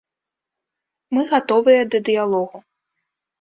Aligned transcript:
Мы 1.17 1.21
гатовыя 1.33 1.81
да 1.93 1.97
дыялогу. 2.09 2.57